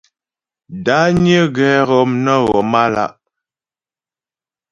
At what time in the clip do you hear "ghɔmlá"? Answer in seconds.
2.47-3.13